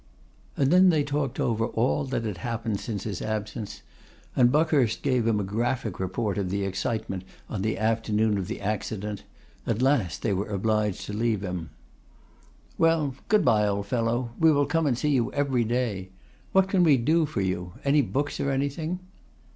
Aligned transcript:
And 0.57 0.71
then 0.71 0.89
they 0.89 1.03
talked 1.03 1.39
over 1.39 1.67
all 1.67 2.05
that 2.05 2.23
had 2.23 2.37
happened 2.39 2.79
since 2.79 3.03
his 3.03 3.21
absence; 3.21 3.83
and 4.35 4.51
Buckhurst 4.51 5.03
gave 5.03 5.27
him 5.27 5.39
a 5.39 5.43
graphic 5.43 5.99
report 5.99 6.39
of 6.39 6.49
the 6.49 6.63
excitement 6.63 7.23
on 7.47 7.61
the 7.61 7.77
afternoon 7.77 8.39
of 8.39 8.47
the 8.47 8.59
accident; 8.61 9.25
at 9.67 9.79
last 9.83 10.23
they 10.23 10.33
were 10.33 10.49
obliged 10.49 11.05
to 11.05 11.13
leave 11.13 11.41
him. 11.41 11.69
'Well, 12.79 13.13
good 13.27 13.45
bye, 13.45 13.67
old 13.67 13.85
fellow; 13.85 14.31
we 14.39 14.51
will 14.51 14.65
come 14.65 14.87
and 14.87 14.97
see 14.97 15.09
you 15.11 15.31
every 15.33 15.63
day. 15.63 16.09
What 16.51 16.67
can 16.67 16.81
we 16.81 16.97
do 16.97 17.27
for 17.27 17.41
you? 17.41 17.73
Any 17.85 18.01
books, 18.01 18.39
or 18.39 18.49
anything? 18.49 19.01